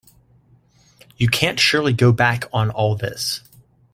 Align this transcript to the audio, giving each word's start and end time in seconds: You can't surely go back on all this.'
You 1.17 1.27
can't 1.27 1.59
surely 1.59 1.93
go 1.93 2.11
back 2.11 2.45
on 2.51 2.71
all 2.71 2.95
this.' 2.95 3.41